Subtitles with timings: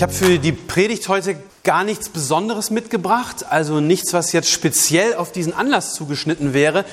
[0.00, 5.14] Ich habe für die Predigt heute gar nichts Besonderes mitgebracht, also nichts, was jetzt speziell
[5.14, 6.86] auf diesen Anlass zugeschnitten wäre.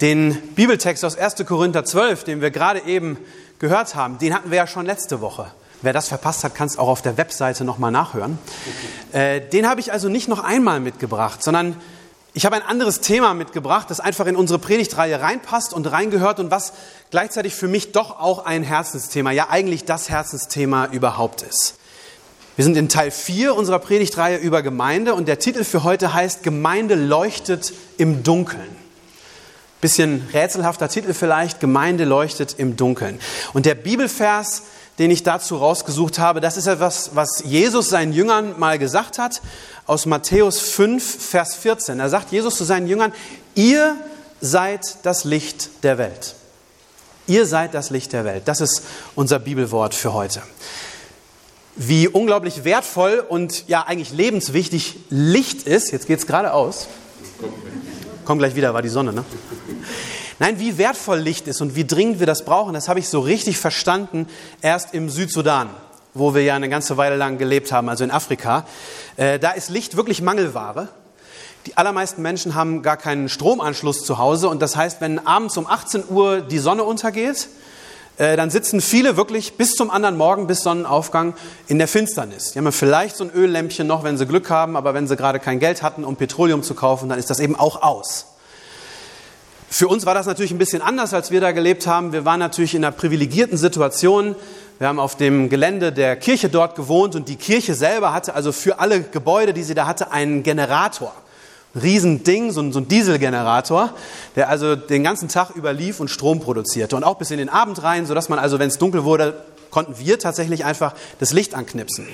[0.00, 1.44] Den Bibeltext aus 1.
[1.44, 3.18] Korinther 12, den wir gerade eben
[3.58, 5.50] gehört haben, den hatten wir ja schon letzte Woche.
[5.82, 8.38] Wer das verpasst hat, kann es auch auf der Webseite nochmal nachhören.
[9.10, 11.74] Äh, den habe ich also nicht noch einmal mitgebracht, sondern
[12.32, 16.52] ich habe ein anderes Thema mitgebracht, das einfach in unsere Predigtreihe reinpasst und reingehört und
[16.52, 16.74] was
[17.10, 21.80] gleichzeitig für mich doch auch ein Herzensthema, ja eigentlich das Herzensthema überhaupt ist.
[22.56, 26.42] Wir sind in Teil 4 unserer Predigtreihe über Gemeinde und der Titel für heute heißt
[26.42, 28.74] Gemeinde leuchtet im Dunkeln.
[29.82, 33.20] Bisschen rätselhafter Titel vielleicht, Gemeinde leuchtet im Dunkeln.
[33.52, 34.62] Und der Bibelvers,
[34.98, 39.42] den ich dazu rausgesucht habe, das ist etwas, was Jesus seinen Jüngern mal gesagt hat,
[39.84, 41.98] aus Matthäus 5, Vers 14.
[41.98, 43.12] Da sagt Jesus zu seinen Jüngern,
[43.54, 43.96] ihr
[44.40, 46.34] seid das Licht der Welt.
[47.26, 48.44] Ihr seid das Licht der Welt.
[48.46, 48.82] Das ist
[49.14, 50.40] unser Bibelwort für heute
[51.76, 55.92] wie unglaublich wertvoll und ja eigentlich lebenswichtig Licht ist.
[55.92, 56.88] Jetzt geht es gerade aus.
[58.24, 59.24] Komm gleich wieder, war die Sonne, ne?
[60.38, 63.20] Nein, wie wertvoll Licht ist und wie dringend wir das brauchen, das habe ich so
[63.20, 64.26] richtig verstanden
[64.60, 65.70] erst im Südsudan,
[66.12, 68.66] wo wir ja eine ganze Weile lang gelebt haben, also in Afrika.
[69.16, 70.88] Äh, da ist Licht wirklich Mangelware.
[71.64, 75.66] Die allermeisten Menschen haben gar keinen Stromanschluss zu Hause und das heißt, wenn abends um
[75.66, 77.48] 18 Uhr die Sonne untergeht,
[78.18, 81.34] äh, dann sitzen viele wirklich bis zum anderen Morgen, bis Sonnenaufgang
[81.68, 82.52] in der Finsternis.
[82.52, 85.38] Die haben vielleicht so ein Öllämpchen noch, wenn sie Glück haben, aber wenn sie gerade
[85.38, 88.26] kein Geld hatten, um Petroleum zu kaufen, dann ist das eben auch aus.
[89.68, 92.12] Für uns war das natürlich ein bisschen anders, als wir da gelebt haben.
[92.12, 94.36] Wir waren natürlich in einer privilegierten Situation.
[94.78, 98.52] Wir haben auf dem Gelände der Kirche dort gewohnt und die Kirche selber hatte also
[98.52, 101.12] für alle Gebäude, die sie da hatte, einen Generator.
[101.80, 103.90] Riesending, so ein, so ein Dieselgenerator,
[104.34, 107.48] der also den ganzen Tag über lief und Strom produzierte und auch bis in den
[107.48, 109.34] Abend rein, sodass man also, wenn es dunkel wurde,
[109.70, 112.06] konnten wir tatsächlich einfach das Licht anknipsen.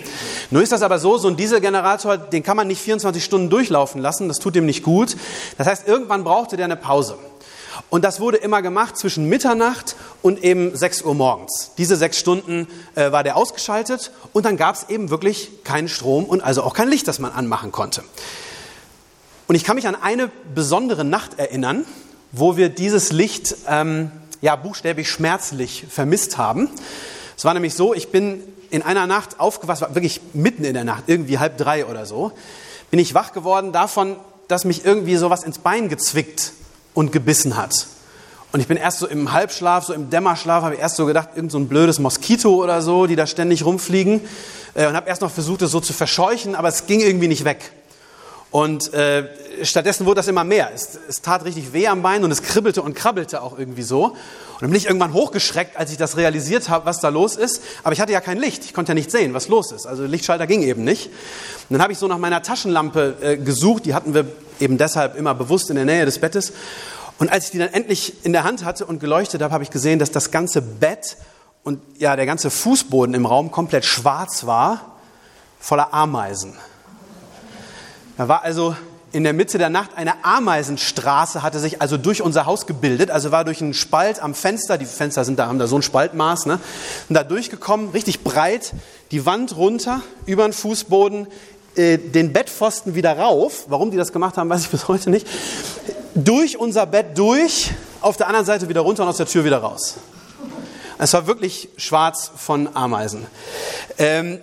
[0.51, 4.01] Nur ist das aber so, so ein Dieselgenerator, den kann man nicht 24 Stunden durchlaufen
[4.01, 5.17] lassen, das tut dem nicht gut.
[5.59, 7.17] Das heißt, irgendwann brauchte der eine Pause.
[7.89, 11.73] Und das wurde immer gemacht zwischen Mitternacht und eben 6 Uhr morgens.
[11.79, 16.25] Diese sechs Stunden äh, war der ausgeschaltet und dann gab es eben wirklich keinen Strom
[16.25, 18.03] und also auch kein Licht, das man anmachen konnte.
[19.53, 21.85] Und ich kann mich an eine besondere Nacht erinnern,
[22.31, 26.71] wo wir dieses Licht ähm, ja buchstäblich schmerzlich vermisst haben.
[27.37, 31.03] Es war nämlich so, ich bin in einer Nacht aufgewacht, wirklich mitten in der Nacht,
[31.07, 32.33] irgendwie halb drei oder so,
[32.91, 34.17] bin ich wach geworden davon,
[34.49, 36.55] dass mich irgendwie sowas ins Bein gezwickt
[36.95, 37.89] und gebissen hat.
[38.53, 41.29] Und ich bin erst so im Halbschlaf, so im Dämmerschlaf, habe ich erst so gedacht,
[41.35, 44.23] irgend so ein blödes Moskito oder so, die da ständig rumfliegen.
[44.73, 47.45] Äh, und habe erst noch versucht, es so zu verscheuchen, aber es ging irgendwie nicht
[47.45, 47.71] weg.
[48.53, 49.29] Und äh,
[49.63, 50.71] stattdessen wurde das immer mehr.
[50.75, 54.05] Es, es, tat richtig weh am Bein und es kribbelte und krabbelte auch irgendwie so.
[54.05, 54.17] Und
[54.61, 57.63] dann bin ich irgendwann hochgeschreckt, als ich das realisiert habe, was da los ist.
[57.83, 58.65] Aber ich hatte ja kein Licht.
[58.65, 59.87] Ich konnte ja nicht sehen, was los ist.
[59.87, 61.07] Also Lichtschalter ging eben nicht.
[61.07, 63.87] Und dann habe ich so nach meiner Taschenlampe äh, gesucht.
[63.87, 64.27] Die hatten wir
[64.61, 66.53] eben deshalb immer bewusst in der Nähe des Bettes.
[67.19, 69.71] Und als ich die dann endlich in der Hand hatte und geleuchtet habe, habe ich
[69.71, 71.17] gesehen, dass das ganze Bett
[71.63, 74.97] und ja der ganze Fußboden im Raum komplett schwarz war,
[75.61, 76.55] voller Ameisen.
[78.17, 78.77] Da war also
[79.13, 83.31] in der Mitte der Nacht eine Ameisenstraße, hatte sich also durch unser Haus gebildet, also
[83.31, 86.47] war durch einen Spalt am Fenster, die Fenster sind da, haben da so ein Spaltmaß,
[86.47, 86.59] ne?
[87.09, 88.73] und da durchgekommen, richtig breit,
[89.11, 91.27] die Wand runter, über den Fußboden,
[91.77, 95.27] äh, den Bettpfosten wieder rauf, warum die das gemacht haben, weiß ich bis heute nicht,
[96.15, 99.59] durch unser Bett durch, auf der anderen Seite wieder runter und aus der Tür wieder
[99.59, 99.97] raus.
[100.99, 103.27] Es war wirklich schwarz von Ameisen.
[103.99, 104.41] Ähm,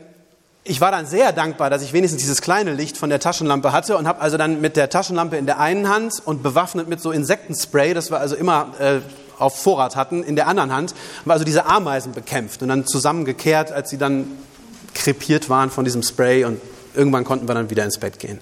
[0.70, 3.98] ich war dann sehr dankbar, dass ich wenigstens dieses kleine Licht von der Taschenlampe hatte
[3.98, 7.12] und habe also dann mit der Taschenlampe in der einen Hand und bewaffnet mit so
[7.12, 9.00] Insektenspray, das wir also immer äh,
[9.40, 13.72] auf Vorrat hatten, in der anderen Hand, haben also diese Ameisen bekämpft und dann zusammengekehrt,
[13.72, 14.28] als sie dann
[14.94, 16.62] krepiert waren von diesem Spray und
[16.94, 18.40] irgendwann konnten wir dann wieder ins Bett gehen.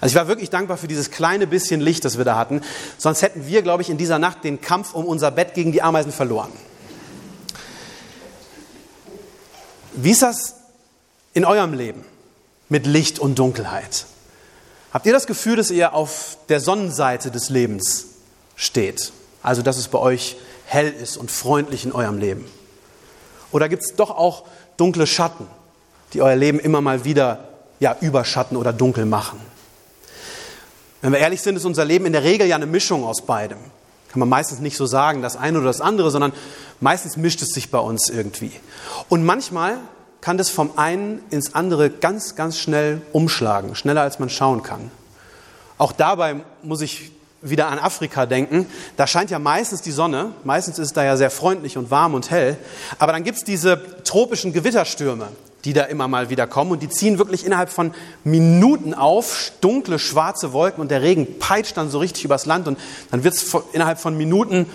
[0.00, 2.62] Also ich war wirklich dankbar für dieses kleine bisschen Licht, das wir da hatten.
[2.96, 5.82] Sonst hätten wir, glaube ich, in dieser Nacht den Kampf um unser Bett gegen die
[5.82, 6.52] Ameisen verloren.
[9.92, 10.59] Wie ist das
[11.32, 12.04] in eurem Leben
[12.68, 14.06] mit Licht und Dunkelheit?
[14.92, 18.06] Habt ihr das Gefühl, dass ihr auf der Sonnenseite des Lebens
[18.56, 19.12] steht?
[19.42, 20.36] Also, dass es bei euch
[20.66, 22.44] hell ist und freundlich in eurem Leben?
[23.52, 24.44] Oder gibt es doch auch
[24.76, 25.46] dunkle Schatten,
[26.12, 27.50] die euer Leben immer mal wieder
[27.80, 29.40] ja, überschatten oder dunkel machen.
[31.02, 33.58] Wenn wir ehrlich sind, ist unser Leben in der Regel ja eine Mischung aus beidem.
[34.08, 36.32] Kann man meistens nicht so sagen, das eine oder das andere, sondern
[36.80, 38.52] meistens mischt es sich bei uns irgendwie.
[39.08, 39.78] Und manchmal
[40.20, 44.90] kann das vom einen ins andere ganz, ganz schnell umschlagen, schneller als man schauen kann.
[45.78, 47.10] Auch dabei muss ich
[47.42, 48.66] wieder an Afrika denken.
[48.96, 52.14] Da scheint ja meistens die Sonne, meistens ist es da ja sehr freundlich und warm
[52.14, 52.58] und hell,
[52.98, 55.28] aber dann gibt es diese tropischen Gewitterstürme,
[55.64, 57.94] die da immer mal wieder kommen und die ziehen wirklich innerhalb von
[58.24, 62.78] Minuten auf, dunkle, schwarze Wolken und der Regen peitscht dann so richtig übers Land und
[63.10, 64.66] dann wird es innerhalb von Minuten,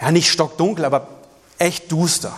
[0.00, 1.08] ja nicht stockdunkel, aber
[1.58, 2.36] echt duster.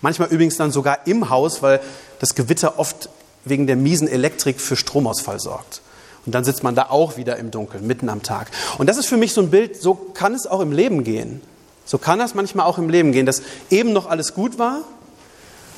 [0.00, 1.80] Manchmal übrigens dann sogar im Haus, weil
[2.18, 3.08] das Gewitter oft
[3.44, 5.80] wegen der miesen Elektrik für Stromausfall sorgt.
[6.26, 8.50] Und dann sitzt man da auch wieder im Dunkeln, mitten am Tag.
[8.78, 11.40] Und das ist für mich so ein Bild, so kann es auch im Leben gehen.
[11.84, 14.80] So kann das manchmal auch im Leben gehen, dass eben noch alles gut war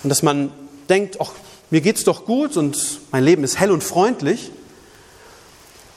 [0.03, 0.51] und dass man
[0.89, 1.33] denkt, ach,
[1.71, 4.51] mir geht's doch gut und mein Leben ist hell und freundlich.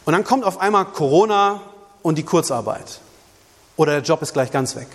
[0.03, 1.62] Und dann kommt auf einmal Corona
[2.01, 3.00] und die Kurzarbeit.
[3.77, 4.88] Oder der Job ist gleich ganz weg.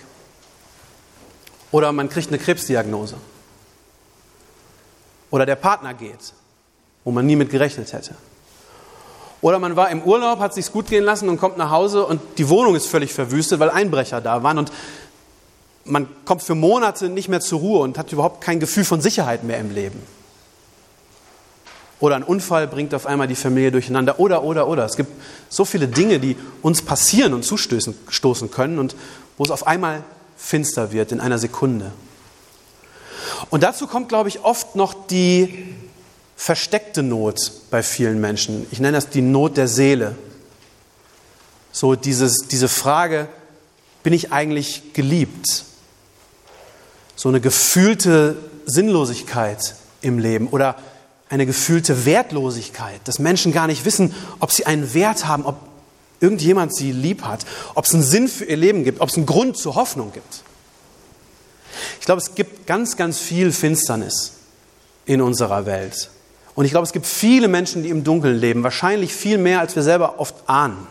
[1.77, 3.17] Oder man kriegt eine Krebsdiagnose.
[5.29, 6.33] Oder der Partner geht,
[7.03, 8.15] wo man nie mit gerechnet hätte.
[9.41, 12.19] Oder man war im Urlaub, hat sich's gut gehen lassen und kommt nach Hause und
[12.39, 14.71] die Wohnung ist völlig verwüstet, weil Einbrecher da waren und
[15.85, 19.43] man kommt für Monate nicht mehr zur Ruhe und hat überhaupt kein Gefühl von Sicherheit
[19.43, 20.01] mehr im Leben.
[21.99, 24.19] Oder ein Unfall bringt auf einmal die Familie durcheinander.
[24.19, 24.83] Oder, oder, oder.
[24.85, 25.11] Es gibt
[25.47, 28.95] so viele Dinge, die uns passieren und zustoßen können und
[29.37, 30.03] wo es auf einmal
[30.37, 31.91] finster wird in einer Sekunde.
[33.49, 35.75] Und dazu kommt, glaube ich, oft noch die
[36.35, 38.67] versteckte Not bei vielen Menschen.
[38.71, 40.15] Ich nenne das die Not der Seele.
[41.71, 43.27] So dieses, diese Frage,
[44.03, 45.65] bin ich eigentlich geliebt?
[47.15, 50.75] So eine gefühlte Sinnlosigkeit im Leben oder
[51.29, 55.57] eine gefühlte Wertlosigkeit, dass Menschen gar nicht wissen, ob sie einen Wert haben, ob
[56.19, 59.25] irgendjemand sie lieb hat, ob es einen Sinn für ihr Leben gibt, ob es einen
[59.25, 60.43] Grund zur Hoffnung gibt.
[61.99, 64.33] Ich glaube, es gibt ganz, ganz viel Finsternis
[65.05, 66.09] in unserer Welt.
[66.55, 69.75] Und ich glaube, es gibt viele Menschen, die im Dunkeln leben, wahrscheinlich viel mehr, als
[69.75, 70.87] wir selber oft ahnen.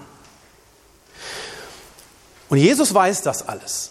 [2.48, 3.90] Und Jesus weiß das alles.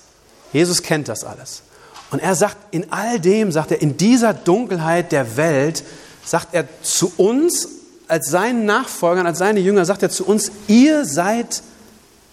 [0.53, 1.63] Jesus kennt das alles.
[2.11, 5.83] Und er sagt, in all dem, sagt er, in dieser Dunkelheit der Welt,
[6.23, 7.67] sagt er zu uns
[8.07, 11.61] als seinen Nachfolgern, als seine Jünger, sagt er zu uns, ihr seid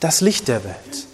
[0.01, 1.07] das Licht der Welt.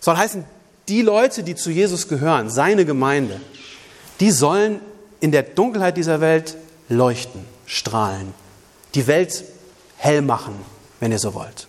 [0.00, 0.44] soll heißen,
[0.88, 3.40] die Leute, die zu Jesus gehören, seine Gemeinde,
[4.18, 4.80] die sollen
[5.20, 6.56] in der Dunkelheit dieser Welt
[6.88, 8.34] leuchten, strahlen,
[8.94, 9.44] die Welt
[9.96, 10.54] hell machen,
[10.98, 11.68] wenn ihr so wollt.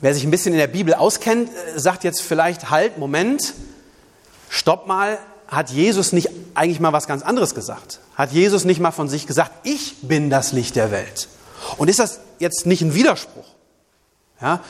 [0.00, 3.54] Wer sich ein bisschen in der Bibel auskennt, äh, sagt jetzt vielleicht, halt, Moment,
[4.48, 5.18] stopp mal,
[5.48, 8.00] hat Jesus nicht eigentlich mal was ganz anderes gesagt?
[8.14, 11.28] Hat Jesus nicht mal von sich gesagt, ich bin das Licht der Welt?
[11.78, 13.46] Und ist das jetzt nicht ein Widerspruch?
[14.40, 14.60] Ja,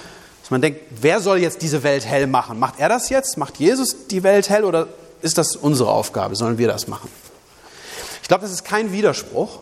[0.40, 2.58] dass man denkt, wer soll jetzt diese Welt hell machen?
[2.58, 3.36] Macht er das jetzt?
[3.36, 4.88] Macht Jesus die Welt hell oder
[5.20, 6.36] ist das unsere Aufgabe?
[6.36, 7.10] Sollen wir das machen?
[8.22, 9.60] Ich glaube, das ist kein Widerspruch.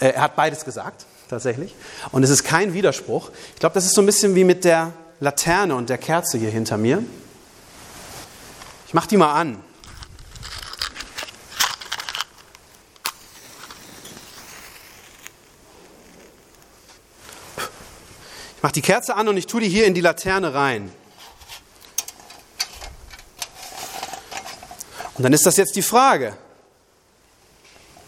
[0.00, 1.74] Äh, er hat beides gesagt, tatsächlich.
[2.10, 3.30] Und es ist kein Widerspruch.
[3.54, 6.50] Ich glaube, das ist so ein bisschen wie mit der Laterne und der Kerze hier
[6.50, 7.02] hinter mir.
[8.86, 9.58] Ich mache die mal an.
[18.58, 20.90] Ich mache die Kerze an und ich tue die hier in die Laterne rein.
[25.14, 26.36] Und dann ist das jetzt die Frage,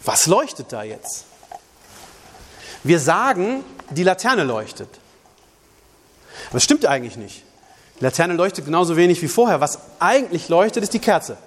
[0.03, 1.23] was leuchtet da jetzt?
[2.83, 4.89] Wir sagen, die Laterne leuchtet.
[6.47, 7.43] Aber das stimmt eigentlich nicht.
[8.01, 9.61] Die Laterne leuchtet genauso wenig wie vorher.
[9.61, 11.37] Was eigentlich leuchtet, ist die Kerze.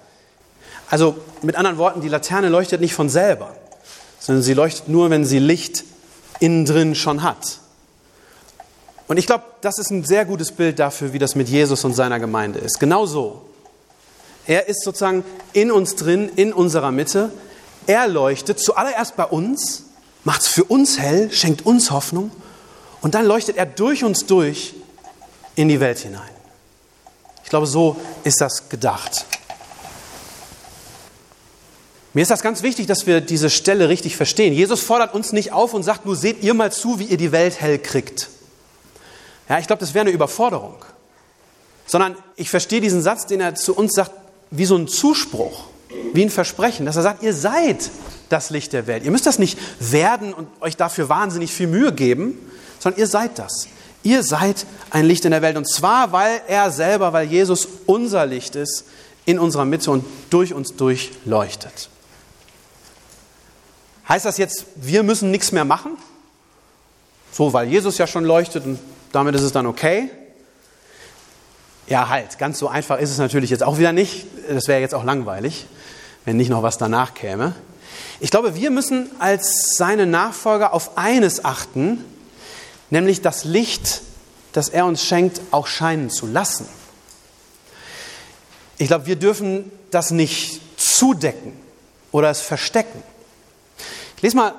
[0.88, 3.54] Also mit anderen Worten, die Laterne leuchtet nicht von selber,
[4.18, 5.84] sondern sie leuchtet nur, wenn sie Licht
[6.40, 7.58] innen drin schon hat.
[9.06, 11.94] Und ich glaube, das ist ein sehr gutes Bild dafür, wie das mit Jesus und
[11.94, 12.80] seiner Gemeinde ist.
[12.80, 13.42] Genau so.
[14.46, 17.30] Er ist sozusagen in uns drin, in unserer Mitte.
[17.86, 19.84] Er leuchtet zuallererst bei uns,
[20.24, 22.30] macht es für uns hell, schenkt uns Hoffnung
[23.02, 24.74] und dann leuchtet er durch uns durch
[25.54, 26.30] in die Welt hinein.
[27.42, 29.26] Ich glaube, so ist das gedacht.
[32.14, 34.54] Mir ist das ganz wichtig, dass wir diese Stelle richtig verstehen.
[34.54, 37.32] Jesus fordert uns nicht auf und sagt, nur seht ihr mal zu, wie ihr die
[37.32, 38.30] Welt hell kriegt.
[39.48, 40.76] Ja, ich glaube, das wäre eine Überforderung.
[41.86, 44.12] Sondern ich verstehe diesen Satz, den er zu uns sagt,
[44.50, 45.64] wie so ein Zuspruch,
[46.12, 47.90] wie ein Versprechen, dass er sagt, ihr seid
[48.28, 49.04] das Licht der Welt.
[49.04, 52.38] Ihr müsst das nicht werden und euch dafür wahnsinnig viel Mühe geben,
[52.78, 53.68] sondern ihr seid das.
[54.02, 55.56] Ihr seid ein Licht in der Welt.
[55.56, 58.84] Und zwar, weil er selber, weil Jesus unser Licht ist,
[59.24, 61.88] in unserer Mitte und durch uns durchleuchtet.
[64.08, 65.96] Heißt das jetzt, wir müssen nichts mehr machen?
[67.32, 68.78] So, weil Jesus ja schon leuchtet und
[69.14, 70.10] damit ist es dann okay?
[71.86, 74.26] Ja, halt, ganz so einfach ist es natürlich jetzt auch wieder nicht.
[74.48, 75.66] Das wäre jetzt auch langweilig,
[76.24, 77.54] wenn nicht noch was danach käme.
[78.20, 82.04] Ich glaube, wir müssen als seine Nachfolger auf eines achten,
[82.90, 84.02] nämlich das Licht,
[84.52, 86.66] das er uns schenkt, auch scheinen zu lassen.
[88.78, 91.52] Ich glaube, wir dürfen das nicht zudecken
[92.12, 93.02] oder es verstecken.
[94.16, 94.54] Ich lese mal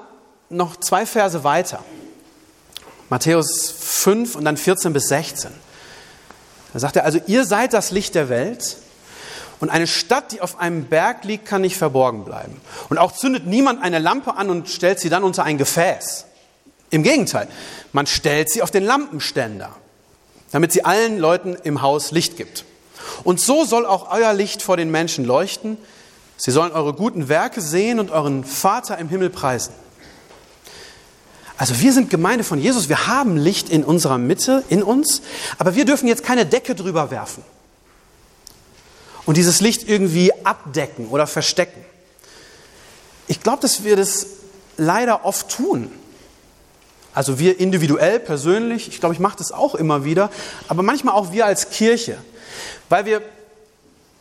[0.49, 1.83] noch zwei Verse weiter.
[3.09, 5.51] Matthäus 5 und dann 14 bis 16.
[6.73, 8.77] Da sagt er, also ihr seid das Licht der Welt
[9.59, 12.59] und eine Stadt, die auf einem Berg liegt, kann nicht verborgen bleiben.
[12.89, 16.25] Und auch zündet niemand eine Lampe an und stellt sie dann unter ein Gefäß.
[16.89, 17.47] Im Gegenteil,
[17.93, 19.69] man stellt sie auf den Lampenständer,
[20.51, 22.65] damit sie allen Leuten im Haus Licht gibt.
[23.23, 25.77] Und so soll auch euer Licht vor den Menschen leuchten.
[26.37, 29.73] Sie sollen eure guten Werke sehen und euren Vater im Himmel preisen.
[31.57, 35.21] Also wir sind Gemeinde von Jesus, wir haben Licht in unserer Mitte, in uns,
[35.57, 37.43] aber wir dürfen jetzt keine Decke drüber werfen
[39.25, 41.83] und dieses Licht irgendwie abdecken oder verstecken.
[43.27, 44.27] Ich glaube, dass wir das
[44.77, 45.91] leider oft tun.
[47.13, 50.29] Also wir individuell, persönlich, ich glaube, ich mache das auch immer wieder,
[50.67, 52.17] aber manchmal auch wir als Kirche,
[52.89, 53.21] weil wir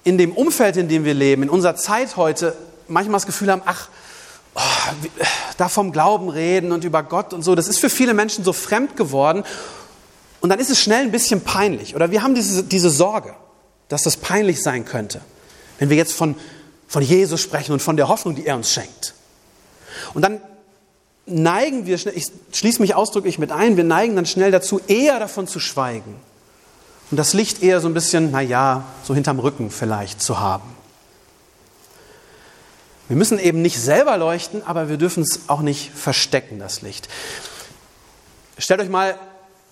[0.05, 2.55] in dem Umfeld, in dem wir leben, in unserer Zeit heute,
[2.87, 3.88] manchmal das Gefühl haben, ach,
[4.54, 4.61] oh,
[5.56, 8.52] da vom Glauben reden und über Gott und so, das ist für viele Menschen so
[8.52, 9.44] fremd geworden.
[10.40, 11.94] Und dann ist es schnell ein bisschen peinlich.
[11.94, 13.34] Oder wir haben diese, diese Sorge,
[13.88, 15.20] dass das peinlich sein könnte,
[15.78, 16.37] wenn wir jetzt von,
[16.87, 19.14] von Jesus sprechen und von der Hoffnung, die er uns schenkt.
[20.12, 20.40] Und dann
[21.26, 25.18] neigen wir, schnell, ich schließe mich ausdrücklich mit ein, wir neigen dann schnell dazu, eher
[25.18, 26.16] davon zu schweigen.
[27.11, 30.74] Und das Licht eher so ein bisschen, naja, so hinterm Rücken vielleicht zu haben.
[33.08, 37.08] Wir müssen eben nicht selber leuchten, aber wir dürfen es auch nicht verstecken, das Licht.
[38.56, 39.18] Stellt euch mal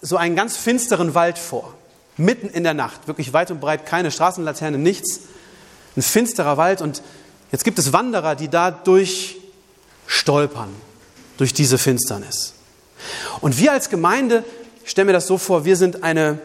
[0.03, 1.73] so einen ganz finsteren Wald vor,
[2.17, 5.21] mitten in der Nacht, wirklich weit und breit, keine Straßenlaterne, nichts,
[5.97, 7.03] ein finsterer Wald und
[7.53, 9.39] jetzt gibt es Wanderer, die da durch
[10.07, 10.71] stolpern,
[11.39, 12.55] durch diese Finsternis.
[13.41, 14.45] Und wir als Gemeinde,
[14.85, 16.39] ich stelle mir das so vor, wir sind eine,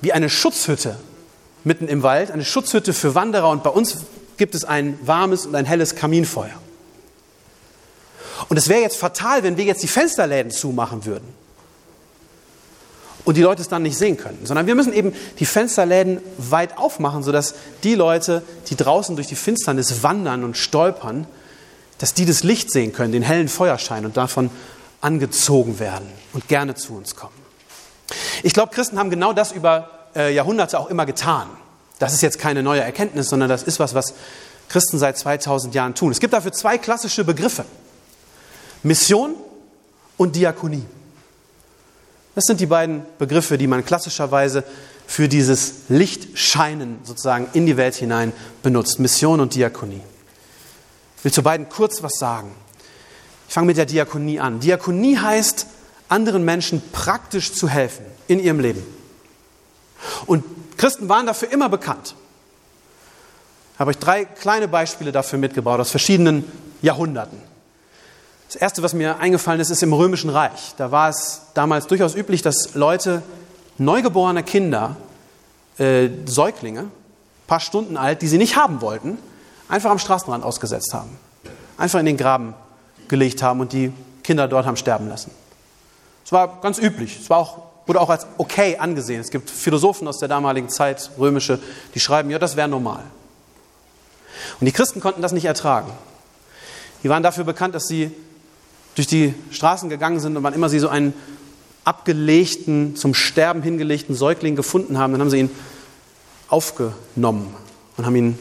[0.00, 0.96] wie eine Schutzhütte
[1.64, 3.98] mitten im Wald, eine Schutzhütte für Wanderer und bei uns
[4.36, 6.54] gibt es ein warmes und ein helles Kaminfeuer.
[8.48, 11.26] Und es wäre jetzt fatal, wenn wir jetzt die Fensterläden zumachen würden
[13.24, 16.78] und die Leute es dann nicht sehen könnten, sondern wir müssen eben die Fensterläden weit
[16.78, 21.26] aufmachen, sodass die Leute, die draußen durch die Finsternis wandern und stolpern,
[21.98, 24.50] dass die das Licht sehen können, den hellen Feuerschein und davon
[25.00, 27.34] angezogen werden und gerne zu uns kommen.
[28.42, 31.48] Ich glaube, Christen haben genau das über äh, Jahrhunderte auch immer getan.
[31.98, 34.14] Das ist jetzt keine neue Erkenntnis, sondern das ist was, was
[34.68, 36.12] Christen seit 2000 Jahren tun.
[36.12, 37.64] Es gibt dafür zwei klassische Begriffe.
[38.82, 39.34] Mission
[40.16, 40.84] und Diakonie.
[42.34, 44.62] Das sind die beiden Begriffe, die man klassischerweise
[45.06, 48.98] für dieses Lichtscheinen sozusagen in die Welt hinein benutzt.
[48.98, 50.02] Mission und Diakonie.
[51.18, 52.50] Ich will zu beiden kurz was sagen.
[53.48, 54.60] Ich fange mit der Diakonie an.
[54.60, 55.66] Diakonie heißt,
[56.08, 58.82] anderen Menschen praktisch zu helfen in ihrem Leben.
[60.26, 60.44] Und
[60.76, 62.14] Christen waren dafür immer bekannt.
[63.74, 66.50] Ich habe euch drei kleine Beispiele dafür mitgebracht aus verschiedenen
[66.82, 67.38] Jahrhunderten.
[68.46, 70.74] Das erste, was mir eingefallen ist, ist im Römischen Reich.
[70.76, 73.22] Da war es damals durchaus üblich, dass Leute
[73.76, 74.96] neugeborene Kinder,
[75.78, 76.86] äh, Säuglinge,
[77.46, 79.18] paar Stunden alt, die sie nicht haben wollten,
[79.68, 81.18] einfach am Straßenrand ausgesetzt haben.
[81.76, 82.54] Einfach in den Graben
[83.08, 85.30] gelegt haben und die Kinder dort haben sterben lassen.
[86.24, 87.18] Es war ganz üblich.
[87.20, 89.20] Es war auch wurde auch als okay angesehen.
[89.20, 91.58] Es gibt Philosophen aus der damaligen Zeit, römische,
[91.94, 93.04] die schreiben, ja, das wäre normal.
[94.60, 95.90] Und die Christen konnten das nicht ertragen.
[97.02, 98.10] Die waren dafür bekannt, dass sie
[98.94, 101.12] durch die Straßen gegangen sind und wann immer sie so einen
[101.84, 105.50] abgelegten, zum Sterben hingelegten Säugling gefunden haben, dann haben sie ihn
[106.48, 107.54] aufgenommen
[107.96, 108.38] und haben ihn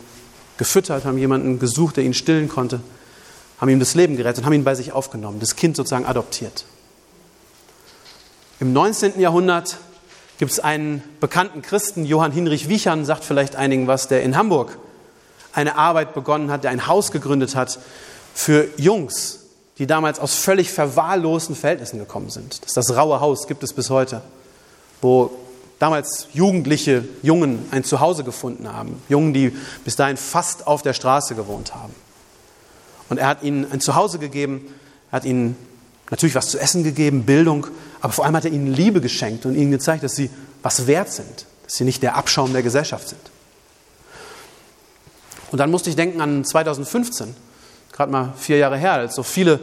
[0.58, 2.80] gefüttert, haben jemanden gesucht, der ihn stillen konnte,
[3.60, 6.66] haben ihm das Leben gerettet und haben ihn bei sich aufgenommen, das Kind sozusagen adoptiert.
[8.62, 9.20] Im 19.
[9.20, 9.78] Jahrhundert
[10.38, 14.78] gibt es einen bekannten Christen, Johann Hinrich Wiechern, sagt vielleicht einigen was, der in Hamburg
[15.52, 17.80] eine Arbeit begonnen hat, der ein Haus gegründet hat
[18.34, 19.42] für Jungs,
[19.78, 22.62] die damals aus völlig verwahrlosten Verhältnissen gekommen sind.
[22.62, 24.22] Das, ist das Raue Haus gibt es bis heute,
[25.02, 25.32] wo
[25.78, 29.02] damals Jugendliche, Jungen ein Zuhause gefunden haben.
[29.10, 31.94] Jungen, die bis dahin fast auf der Straße gewohnt haben.
[33.10, 34.74] Und er hat ihnen ein Zuhause gegeben,
[35.12, 35.58] hat ihnen
[36.10, 37.68] natürlich was zu essen gegeben, Bildung,
[38.06, 40.30] aber vor allem hat er ihnen Liebe geschenkt und ihnen gezeigt, dass sie
[40.62, 43.22] was wert sind, dass sie nicht der Abschaum der Gesellschaft sind.
[45.52, 47.36] Und dann musste ich denken an 2015,
[47.92, 49.60] gerade mal vier Jahre her, als so viele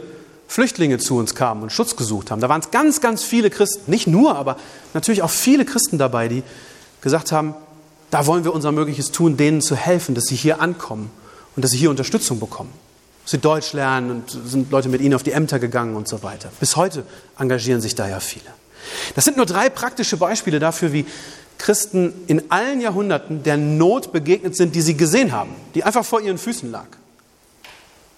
[0.49, 2.41] Flüchtlinge zu uns kamen und Schutz gesucht haben.
[2.41, 4.57] Da waren es ganz, ganz viele Christen, nicht nur, aber
[4.93, 6.43] natürlich auch viele Christen dabei, die
[6.99, 7.55] gesagt haben,
[8.11, 11.11] da wollen wir unser Mögliches tun, denen zu helfen, dass sie hier ankommen
[11.55, 12.73] und dass sie hier Unterstützung bekommen.
[13.25, 16.49] Sie Deutsch lernen und sind Leute mit ihnen auf die Ämter gegangen und so weiter.
[16.59, 17.05] Bis heute
[17.39, 18.43] engagieren sich da ja viele.
[19.15, 21.05] Das sind nur drei praktische Beispiele dafür, wie
[21.57, 26.19] Christen in allen Jahrhunderten der Not begegnet sind, die sie gesehen haben, die einfach vor
[26.19, 26.87] ihren Füßen lag.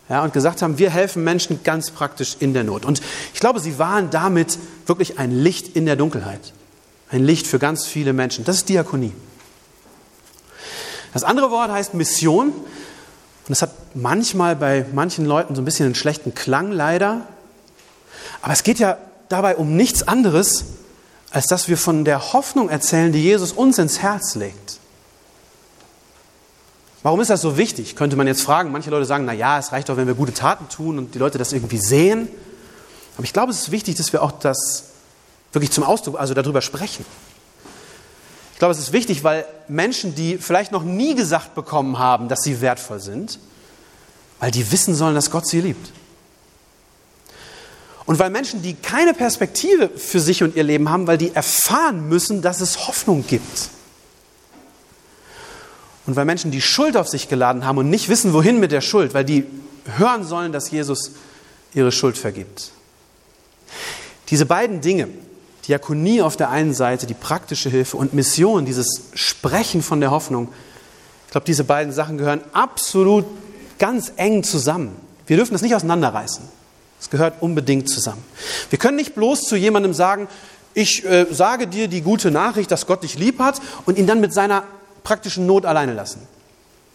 [0.10, 2.86] Ja, und gesagt haben, wir helfen Menschen ganz praktisch in der Not.
[2.86, 3.02] Und
[3.34, 6.54] ich glaube, sie waren damit wirklich ein Licht in der Dunkelheit.
[7.10, 8.46] Ein Licht für ganz viele Menschen.
[8.46, 9.14] Das ist Diakonie.
[11.14, 12.52] Das andere Wort heißt Mission.
[13.46, 17.22] Und das hat manchmal bei manchen Leuten so ein bisschen einen schlechten Klang, leider.
[18.42, 18.98] Aber es geht ja
[19.30, 20.66] dabei um nichts anderes,
[21.30, 24.80] als dass wir von der Hoffnung erzählen, die Jesus uns ins Herz legt.
[27.04, 27.96] Warum ist das so wichtig?
[27.96, 28.72] Könnte man jetzt fragen.
[28.72, 31.20] Manche Leute sagen, na ja, es reicht doch, wenn wir gute Taten tun und die
[31.20, 32.28] Leute das irgendwie sehen.
[33.16, 34.86] Aber ich glaube, es ist wichtig, dass wir auch das
[35.54, 37.06] wirklich zum Ausdruck, also darüber sprechen.
[38.56, 42.42] Ich glaube, es ist wichtig, weil Menschen, die vielleicht noch nie gesagt bekommen haben, dass
[42.42, 43.38] sie wertvoll sind,
[44.40, 45.92] weil die wissen sollen, dass Gott sie liebt.
[48.06, 52.08] Und weil Menschen, die keine Perspektive für sich und ihr Leben haben, weil die erfahren
[52.08, 53.72] müssen, dass es Hoffnung gibt.
[56.06, 58.80] Und weil Menschen die Schuld auf sich geladen haben und nicht wissen, wohin mit der
[58.80, 59.44] Schuld, weil die
[59.98, 61.12] hören sollen, dass Jesus
[61.74, 62.72] ihre Schuld vergibt.
[64.30, 65.10] Diese beiden Dinge,
[65.68, 70.50] Diakonie auf der einen Seite, die praktische Hilfe und Mission, dieses Sprechen von der Hoffnung.
[71.26, 73.26] Ich glaube, diese beiden Sachen gehören absolut
[73.80, 74.96] ganz eng zusammen.
[75.28, 76.44] Wir dürfen das nicht auseinanderreißen.
[77.00, 78.24] Es gehört unbedingt zusammen.
[78.70, 80.28] Wir können nicht bloß zu jemandem sagen,
[80.74, 84.20] ich äh, sage dir die gute Nachricht, dass Gott dich lieb hat und ihn dann
[84.20, 84.64] mit seiner
[85.04, 86.28] praktischen Not alleine lassen.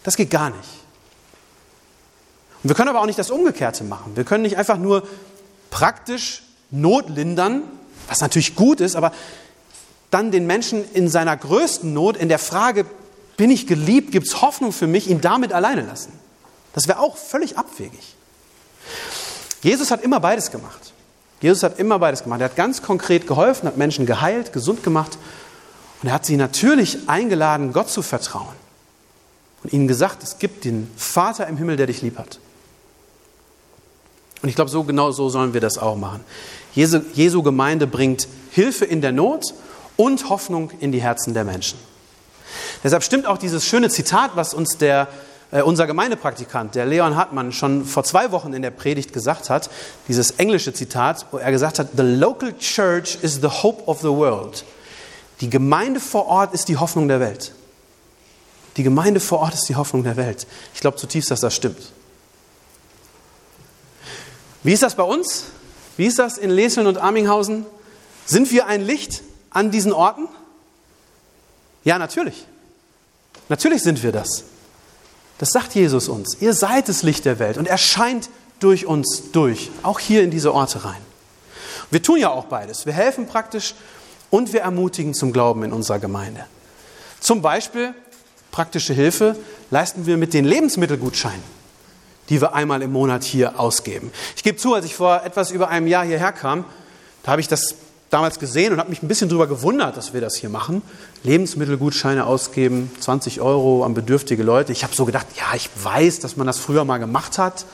[0.04, 0.68] Das geht gar nicht.
[2.62, 4.16] Und wir können aber auch nicht das Umgekehrte machen.
[4.16, 5.02] Wir können nicht einfach nur
[5.70, 7.62] praktisch Not lindern
[8.08, 9.12] was natürlich gut ist, aber
[10.10, 12.84] dann den Menschen in seiner größten Not, in der Frage,
[13.36, 16.12] bin ich geliebt, gibt es Hoffnung für mich, ihn damit alleine lassen.
[16.72, 18.16] Das wäre auch völlig abwegig.
[19.62, 20.92] Jesus hat immer beides gemacht.
[21.40, 22.40] Jesus hat immer beides gemacht.
[22.40, 25.16] Er hat ganz konkret geholfen, hat Menschen geheilt, gesund gemacht
[26.02, 28.54] und er hat sie natürlich eingeladen, Gott zu vertrauen
[29.62, 32.38] und ihnen gesagt, es gibt den Vater im Himmel, der dich lieb hat.
[34.42, 36.24] Und ich glaube, so genau so sollen wir das auch machen.
[36.74, 39.54] Jesu, Jesu Gemeinde bringt Hilfe in der Not
[39.96, 41.78] und Hoffnung in die Herzen der Menschen.
[42.82, 45.08] Deshalb stimmt auch dieses schöne Zitat, was uns der,
[45.50, 49.70] äh, unser Gemeindepraktikant, der Leon Hartmann, schon vor zwei Wochen in der Predigt gesagt hat,
[50.08, 54.08] dieses englische Zitat, wo er gesagt hat, The local church is the hope of the
[54.08, 54.64] world.
[55.40, 57.52] Die Gemeinde vor Ort ist die Hoffnung der Welt.
[58.76, 60.46] Die Gemeinde vor Ort ist die Hoffnung der Welt.
[60.74, 61.92] Ich glaube zutiefst, dass das stimmt.
[64.62, 65.44] Wie ist das bei uns?
[66.00, 67.66] Wie ist das in Leseln und Arminghausen?
[68.24, 70.28] Sind wir ein Licht an diesen Orten?
[71.84, 72.46] Ja, natürlich.
[73.50, 74.44] Natürlich sind wir das.
[75.36, 76.38] Das sagt Jesus uns.
[76.40, 80.30] Ihr seid das Licht der Welt und er scheint durch uns durch, auch hier in
[80.30, 81.02] diese Orte rein.
[81.90, 82.86] Wir tun ja auch beides.
[82.86, 83.74] Wir helfen praktisch
[84.30, 86.46] und wir ermutigen zum Glauben in unserer Gemeinde.
[87.20, 87.92] Zum Beispiel
[88.50, 89.36] praktische Hilfe
[89.70, 91.59] leisten wir mit den Lebensmittelgutscheinen
[92.30, 94.12] die wir einmal im Monat hier ausgeben.
[94.36, 96.64] Ich gebe zu, als ich vor etwas über einem Jahr hierher kam,
[97.24, 97.74] da habe ich das
[98.08, 100.82] damals gesehen und habe mich ein bisschen darüber gewundert, dass wir das hier machen.
[101.24, 104.72] Lebensmittelgutscheine ausgeben, 20 Euro an bedürftige Leute.
[104.72, 107.66] Ich habe so gedacht, ja, ich weiß, dass man das früher mal gemacht hat,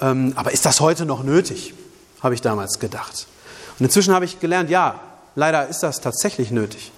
[0.00, 1.74] ähm, aber ist das heute noch nötig?
[2.22, 3.26] Habe ich damals gedacht.
[3.78, 5.00] Und inzwischen habe ich gelernt, ja,
[5.34, 6.92] leider ist das tatsächlich nötig.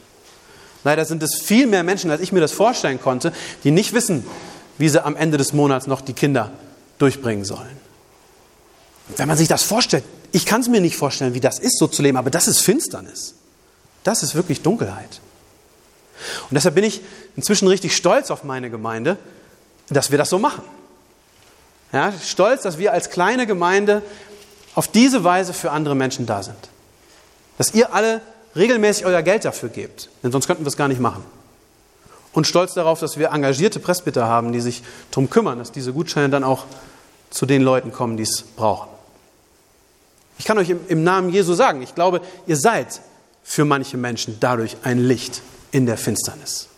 [0.83, 3.33] Leider sind es viel mehr Menschen, als ich mir das vorstellen konnte,
[3.65, 4.27] die nicht wissen,
[4.79, 6.51] wie sie am Ende des Monats noch die Kinder
[7.01, 7.79] durchbringen sollen.
[9.17, 11.89] wenn man sich das vorstellt, ich kann es mir nicht vorstellen, wie das ist, so
[11.89, 13.35] zu leben, aber das ist Finsternis.
[14.05, 15.21] Das ist wirklich Dunkelheit.
[16.49, 17.01] Und deshalb bin ich
[17.37, 19.17] inzwischen richtig stolz auf meine Gemeinde,
[19.89, 20.63] dass wir das so machen.
[21.93, 24.03] Ja, stolz, dass wir als kleine Gemeinde
[24.75, 26.69] auf diese Weise für andere Menschen da sind.
[27.59, 28.21] Dass ihr alle
[28.55, 31.25] regelmäßig euer Geld dafür gebt, denn sonst könnten wir es gar nicht machen.
[32.33, 36.29] Und stolz darauf, dass wir engagierte Presbyter haben, die sich darum kümmern, dass diese Gutscheine
[36.29, 36.65] dann auch
[37.31, 38.89] zu den Leuten kommen, die es brauchen.
[40.39, 43.01] Ich kann euch im, Namen Jesu sagen, ich glaube, ihr seid
[43.43, 46.69] für manche Menschen dadurch ein Licht in der Finsternis.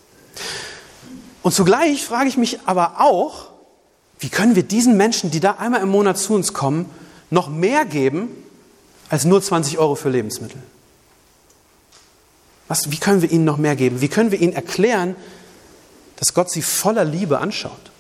[1.43, 3.51] Und zugleich frage ich mich aber auch,
[4.19, 6.87] wie können wir diesen Menschen, die da einmal im Monat zu uns kommen,
[7.31, 8.29] noch mehr geben
[9.11, 10.61] als nur 20 Euro für Lebensmittel?
[12.69, 14.01] Was, wie können wir ihnen noch mehr geben?
[14.01, 15.15] Wie können wir ihnen erklären,
[16.23, 17.91] dass Gott sie voller Liebe anschaut?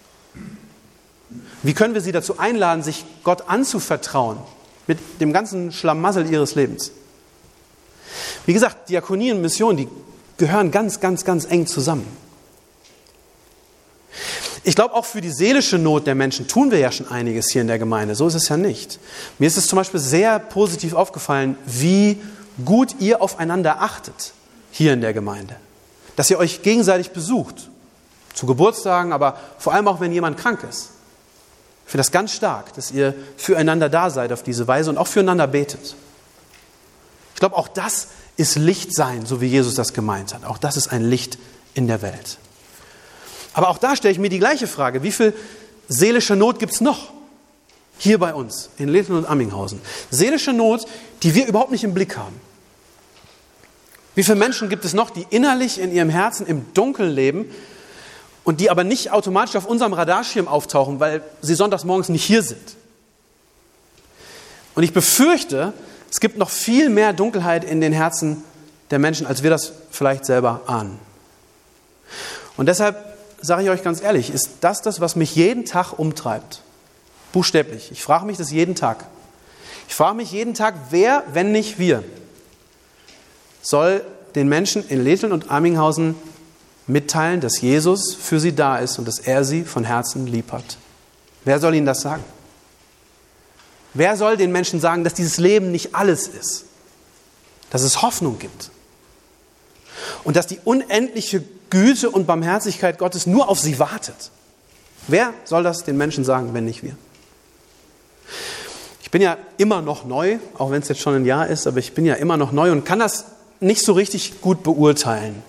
[1.64, 4.38] Wie können wir sie dazu einladen, sich Gott anzuvertrauen
[4.86, 6.92] mit dem ganzen Schlamassel ihres Lebens.
[8.46, 9.88] Wie gesagt, Diakonie und Mission, die
[10.36, 12.06] gehören ganz, ganz, ganz eng zusammen.
[14.62, 17.62] Ich glaube, auch für die seelische Not der Menschen tun wir ja schon einiges hier
[17.62, 18.14] in der Gemeinde.
[18.14, 19.00] So ist es ja nicht.
[19.40, 22.20] Mir ist es zum Beispiel sehr positiv aufgefallen, wie
[22.64, 24.32] gut ihr aufeinander achtet
[24.70, 25.56] hier in der Gemeinde.
[26.14, 27.71] Dass ihr euch gegenseitig besucht.
[28.34, 30.90] Zu Geburtstagen, aber vor allem auch, wenn jemand krank ist.
[31.84, 35.06] Ich finde das ganz stark, dass ihr füreinander da seid auf diese Weise und auch
[35.06, 35.94] füreinander betet.
[37.34, 40.44] Ich glaube, auch das ist Licht sein, so wie Jesus das gemeint hat.
[40.44, 41.38] Auch das ist ein Licht
[41.74, 42.38] in der Welt.
[43.54, 45.02] Aber auch da stelle ich mir die gleiche Frage.
[45.02, 45.34] Wie viel
[45.88, 47.12] seelische Not gibt es noch
[47.98, 49.80] hier bei uns in Little und Amminghausen?
[50.10, 50.86] Seelische Not,
[51.22, 52.40] die wir überhaupt nicht im Blick haben.
[54.14, 57.50] Wie viele Menschen gibt es noch, die innerlich in ihrem Herzen im Dunkeln leben
[58.44, 62.42] und die aber nicht automatisch auf unserem Radarschirm auftauchen, weil sie sonntags morgens nicht hier
[62.42, 62.76] sind?
[64.74, 65.72] Und ich befürchte,
[66.10, 68.42] es gibt noch viel mehr Dunkelheit in den Herzen
[68.90, 70.98] der Menschen, als wir das vielleicht selber ahnen.
[72.56, 72.96] Und deshalb
[73.40, 76.62] sage ich euch ganz ehrlich, ist das das, was mich jeden Tag umtreibt?
[77.32, 77.90] Buchstäblich.
[77.90, 79.06] Ich frage mich das jeden Tag.
[79.88, 82.04] Ich frage mich jeden Tag, wer, wenn nicht wir,
[83.62, 86.14] soll den Menschen in Letheln und Arminghausen
[86.86, 90.78] mitteilen, dass Jesus für sie da ist und dass er sie von Herzen lieb hat.
[91.44, 92.24] Wer soll ihnen das sagen?
[93.94, 96.64] Wer soll den Menschen sagen, dass dieses Leben nicht alles ist?
[97.70, 98.70] Dass es Hoffnung gibt?
[100.24, 104.30] Und dass die unendliche Güte und Barmherzigkeit Gottes nur auf sie wartet?
[105.08, 106.96] Wer soll das den Menschen sagen, wenn nicht wir?
[109.02, 111.78] Ich bin ja immer noch neu, auch wenn es jetzt schon ein Jahr ist, aber
[111.78, 113.26] ich bin ja immer noch neu und kann das
[113.60, 115.42] nicht so richtig gut beurteilen,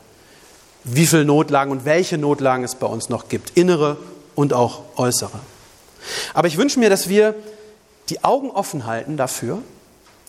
[0.84, 3.98] wie viele Notlagen und welche Notlagen es bei uns noch gibt, innere
[4.36, 5.40] und auch äußere.
[6.34, 7.36] Aber ich wünsche mir, dass wir
[8.10, 9.60] die Augen offen halten dafür,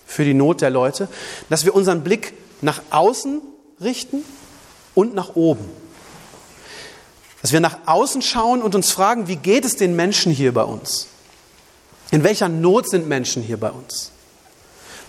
[0.06, 1.08] für die Not der Leute,
[1.48, 3.40] dass wir unseren Blick nach außen
[3.80, 4.24] richten
[4.94, 5.64] und nach oben.
[7.42, 10.62] Dass wir nach außen schauen und uns fragen, wie geht es den Menschen hier bei
[10.62, 11.08] uns?
[12.10, 14.12] In welcher Not sind Menschen hier bei uns?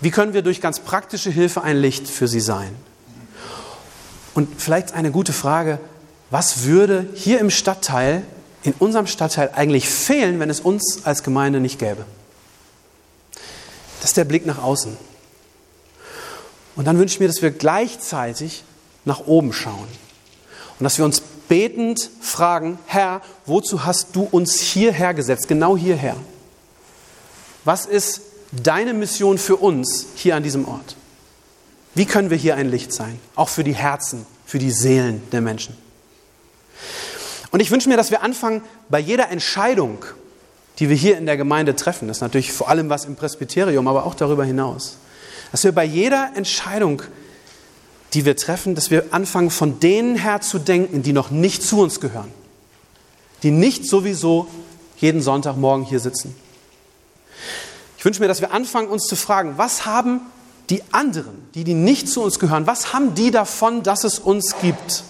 [0.01, 2.75] Wie können wir durch ganz praktische Hilfe ein Licht für sie sein?
[4.35, 5.79] Und vielleicht eine gute Frage,
[6.29, 8.21] was würde hier im Stadtteil,
[8.63, 12.05] in unserem Stadtteil eigentlich fehlen, wenn es uns als Gemeinde nicht gäbe?
[14.01, 14.95] Das ist der Blick nach außen.
[16.75, 18.63] Und dann wünsche ich mir, dass wir gleichzeitig
[19.05, 19.87] nach oben schauen
[20.77, 26.17] und dass wir uns betend fragen, Herr, wozu hast du uns hierher gesetzt, genau hierher?
[27.63, 28.21] Was ist
[28.51, 30.97] deine Mission für uns hier an diesem Ort?
[31.95, 33.19] Wie können wir hier ein Licht sein?
[33.35, 35.75] Auch für die Herzen, für die Seelen der Menschen.
[37.51, 40.03] Und ich wünsche mir, dass wir anfangen, bei jeder Entscheidung,
[40.77, 43.87] die wir hier in der Gemeinde treffen, das ist natürlich vor allem was im Presbyterium,
[43.87, 44.97] aber auch darüber hinaus,
[45.53, 47.01] dass wir bei jeder Entscheidung,
[48.13, 51.79] die wir treffen, dass wir anfangen, von denen her zu denken, die noch nicht zu
[51.79, 52.31] uns gehören,
[53.41, 54.47] die nicht sowieso
[54.97, 56.35] jeden Sonntagmorgen hier sitzen.
[57.97, 60.19] Ich wünsche mir, dass wir anfangen, uns zu fragen, was haben
[60.69, 64.55] die anderen, die, die nicht zu uns gehören, was haben die davon, dass es uns
[64.61, 65.03] gibt?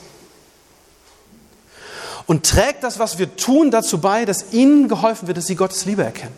[2.27, 5.85] Und trägt das, was wir tun, dazu bei, dass ihnen geholfen wird, dass sie Gottes
[5.85, 6.35] Liebe erkennen?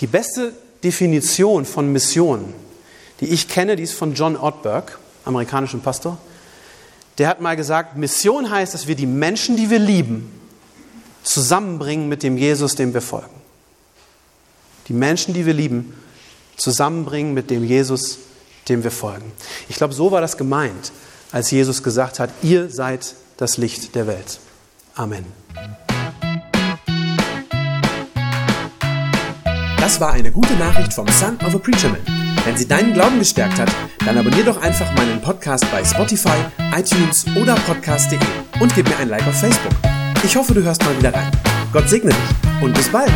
[0.00, 0.52] Die beste
[0.84, 2.54] Definition von Mission,
[3.20, 6.18] die ich kenne, die ist von John Ortberg, amerikanischem Pastor.
[7.18, 10.40] Der hat mal gesagt, Mission heißt, dass wir die Menschen, die wir lieben,
[11.22, 13.28] zusammenbringen mit dem Jesus, dem wir folgen.
[14.88, 15.94] Die Menschen, die wir lieben,
[16.60, 18.18] zusammenbringen mit dem Jesus,
[18.68, 19.32] dem wir folgen.
[19.68, 20.92] Ich glaube, so war das gemeint,
[21.32, 24.38] als Jesus gesagt hat, ihr seid das Licht der Welt.
[24.94, 25.24] Amen.
[29.78, 32.00] Das war eine gute Nachricht vom Son of a Preacher Man.
[32.44, 33.70] Wenn sie deinen Glauben gestärkt hat,
[34.04, 36.36] dann abonnier doch einfach meinen Podcast bei Spotify,
[36.76, 38.18] iTunes oder podcast.de
[38.60, 39.72] und gib mir ein Like auf Facebook.
[40.22, 41.30] Ich hoffe, du hörst mal wieder rein.
[41.72, 43.12] Gott segne dich und bis bald.